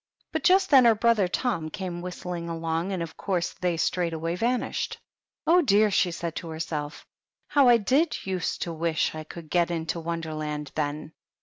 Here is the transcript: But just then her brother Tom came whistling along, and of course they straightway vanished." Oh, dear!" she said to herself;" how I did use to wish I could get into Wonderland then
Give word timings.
But 0.31 0.43
just 0.43 0.71
then 0.71 0.85
her 0.85 0.95
brother 0.95 1.27
Tom 1.27 1.69
came 1.69 2.01
whistling 2.01 2.49
along, 2.49 2.91
and 2.91 3.03
of 3.03 3.15
course 3.17 3.53
they 3.61 3.77
straightway 3.77 4.35
vanished." 4.35 4.97
Oh, 5.45 5.61
dear!" 5.61 5.91
she 5.91 6.09
said 6.09 6.35
to 6.37 6.49
herself;" 6.49 7.05
how 7.49 7.69
I 7.69 7.77
did 7.77 8.25
use 8.25 8.57
to 8.65 8.73
wish 8.73 9.13
I 9.13 9.23
could 9.23 9.51
get 9.51 9.69
into 9.69 9.99
Wonderland 9.99 10.71
then 10.73 11.13